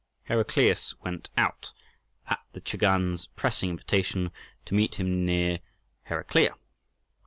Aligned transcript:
Heraclius 0.23 0.95
went 1.03 1.29
out, 1.37 1.73
at 2.27 2.41
the 2.53 2.59
Chagan's 2.59 3.27
pressing 3.35 3.69
invitation, 3.69 4.31
to 4.65 4.73
meet 4.73 4.95
him 4.95 5.27
near 5.27 5.59
Heraclea. 6.05 6.55